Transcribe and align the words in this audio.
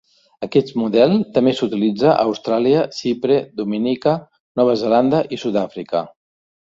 Aquest 0.45 0.69
model 0.83 1.11
també 1.33 1.51
s'utilitza 1.57 2.07
a 2.13 2.23
Austràlia, 2.29 2.85
Xipre, 2.99 3.37
Dominica, 3.61 4.15
Nova 4.61 4.73
Zelanda 4.85 5.21
i 5.37 5.39
Sud-àfrica. 5.43 6.03